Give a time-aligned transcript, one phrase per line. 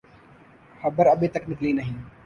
[0.81, 1.97] خبر ابھی تک نکلی نہیں۔